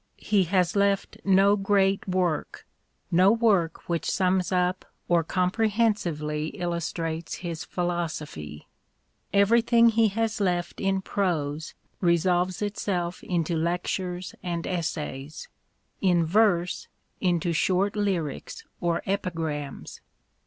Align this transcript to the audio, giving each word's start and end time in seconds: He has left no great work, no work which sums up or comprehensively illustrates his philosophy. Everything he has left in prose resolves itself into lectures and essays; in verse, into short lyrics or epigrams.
He 0.17 0.45
has 0.45 0.75
left 0.75 1.19
no 1.23 1.55
great 1.55 2.07
work, 2.07 2.65
no 3.11 3.31
work 3.31 3.87
which 3.87 4.09
sums 4.09 4.51
up 4.51 4.83
or 5.07 5.23
comprehensively 5.23 6.47
illustrates 6.57 7.35
his 7.45 7.63
philosophy. 7.63 8.67
Everything 9.31 9.89
he 9.89 10.07
has 10.07 10.41
left 10.41 10.79
in 10.81 11.03
prose 11.03 11.75
resolves 11.99 12.63
itself 12.63 13.23
into 13.23 13.55
lectures 13.55 14.33
and 14.41 14.65
essays; 14.65 15.47
in 16.01 16.25
verse, 16.25 16.87
into 17.19 17.53
short 17.53 17.95
lyrics 17.95 18.63
or 18.79 19.03
epigrams. 19.05 20.01